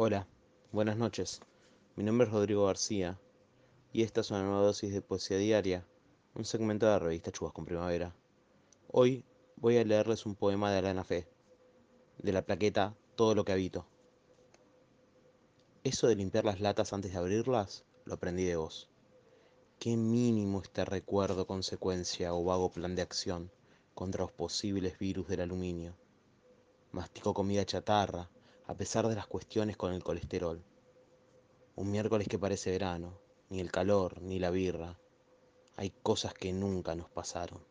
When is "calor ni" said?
33.72-34.38